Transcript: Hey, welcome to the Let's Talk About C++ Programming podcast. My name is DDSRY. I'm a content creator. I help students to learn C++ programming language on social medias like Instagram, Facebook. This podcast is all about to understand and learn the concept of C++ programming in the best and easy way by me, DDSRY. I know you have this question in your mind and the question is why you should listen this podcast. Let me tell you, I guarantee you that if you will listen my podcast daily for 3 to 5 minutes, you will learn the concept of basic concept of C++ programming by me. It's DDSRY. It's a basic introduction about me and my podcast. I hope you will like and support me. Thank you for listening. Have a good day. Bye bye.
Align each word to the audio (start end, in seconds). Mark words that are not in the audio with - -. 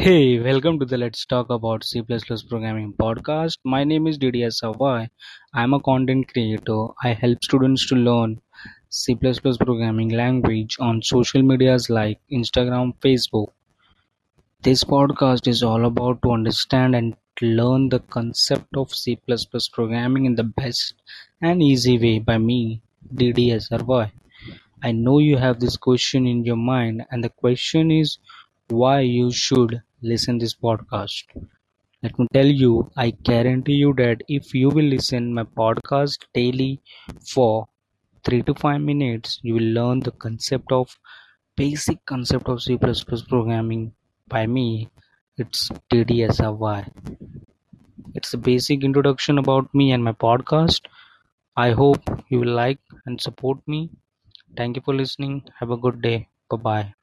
Hey, 0.00 0.38
welcome 0.38 0.78
to 0.78 0.84
the 0.84 0.96
Let's 0.96 1.26
Talk 1.26 1.50
About 1.50 1.82
C++ 1.82 2.02
Programming 2.02 2.92
podcast. 2.92 3.58
My 3.64 3.82
name 3.82 4.06
is 4.06 4.16
DDSRY. 4.16 5.08
I'm 5.54 5.74
a 5.74 5.80
content 5.80 6.32
creator. 6.32 6.86
I 7.02 7.14
help 7.14 7.42
students 7.42 7.84
to 7.88 7.96
learn 7.96 8.40
C++ 8.90 9.16
programming 9.16 10.10
language 10.10 10.76
on 10.78 11.02
social 11.02 11.42
medias 11.42 11.90
like 11.90 12.20
Instagram, 12.30 12.94
Facebook. 13.00 13.48
This 14.62 14.84
podcast 14.84 15.48
is 15.48 15.64
all 15.64 15.84
about 15.84 16.22
to 16.22 16.30
understand 16.30 16.94
and 16.94 17.16
learn 17.42 17.88
the 17.88 17.98
concept 17.98 18.76
of 18.76 18.94
C++ 18.94 19.18
programming 19.72 20.26
in 20.26 20.36
the 20.36 20.44
best 20.44 20.94
and 21.42 21.60
easy 21.60 21.98
way 21.98 22.20
by 22.20 22.38
me, 22.38 22.82
DDSRY. 23.16 24.12
I 24.80 24.92
know 24.92 25.18
you 25.18 25.38
have 25.38 25.58
this 25.58 25.76
question 25.76 26.24
in 26.24 26.44
your 26.44 26.56
mind 26.56 27.02
and 27.10 27.24
the 27.24 27.30
question 27.30 27.90
is 27.90 28.18
why 28.68 29.00
you 29.00 29.32
should 29.32 29.82
listen 30.02 30.38
this 30.38 30.54
podcast. 30.54 31.24
Let 32.02 32.18
me 32.18 32.26
tell 32.32 32.46
you, 32.46 32.90
I 32.96 33.10
guarantee 33.10 33.74
you 33.74 33.94
that 33.94 34.22
if 34.28 34.54
you 34.54 34.68
will 34.70 34.84
listen 34.96 35.34
my 35.34 35.44
podcast 35.44 36.24
daily 36.34 36.80
for 37.32 37.68
3 38.24 38.42
to 38.42 38.54
5 38.54 38.80
minutes, 38.80 39.40
you 39.42 39.54
will 39.54 39.70
learn 39.80 40.00
the 40.00 40.12
concept 40.12 40.72
of 40.72 40.96
basic 41.56 42.04
concept 42.06 42.48
of 42.48 42.62
C++ 42.62 42.78
programming 43.28 43.92
by 44.28 44.46
me. 44.46 44.90
It's 45.36 45.70
DDSRY. 45.90 46.90
It's 48.14 48.34
a 48.34 48.38
basic 48.38 48.84
introduction 48.84 49.38
about 49.38 49.74
me 49.74 49.92
and 49.92 50.04
my 50.04 50.12
podcast. 50.12 50.86
I 51.56 51.70
hope 51.72 52.02
you 52.30 52.40
will 52.40 52.54
like 52.54 52.80
and 53.06 53.20
support 53.20 53.66
me. 53.66 53.90
Thank 54.56 54.76
you 54.76 54.82
for 54.82 54.94
listening. 54.94 55.44
Have 55.60 55.70
a 55.70 55.76
good 55.78 56.02
day. 56.02 56.28
Bye 56.50 56.56
bye. 56.58 56.94